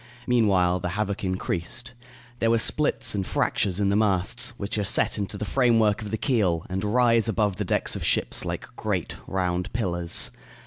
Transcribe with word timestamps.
Meanwhile, 0.25 0.79
the 0.79 0.89
havoc 0.97 1.23
increased. 1.23 1.93
There 2.39 2.49
were 2.49 2.57
splits 2.57 3.13
and 3.13 3.23
fractures 3.23 3.79
in 3.79 3.89
the 3.89 3.95
masts, 3.95 4.49
which 4.57 4.79
are 4.79 4.83
set 4.83 5.19
into 5.19 5.37
the 5.37 5.45
framework 5.45 6.01
of 6.01 6.09
the 6.09 6.17
keel 6.17 6.65
and 6.71 6.83
rise 6.83 7.29
above 7.29 7.57
the 7.57 7.65
decks 7.65 7.95
of 7.95 8.03
ships 8.03 8.43
like 8.43 8.67
great, 8.75 9.17
round 9.27 9.71
pillars. 9.73 10.31